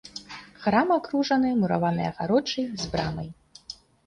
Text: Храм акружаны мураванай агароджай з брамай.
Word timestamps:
Храм 0.63 0.89
акружаны 0.95 1.51
мураванай 1.59 2.09
агароджай 2.13 2.65
з 2.87 2.91
брамай. 2.97 3.29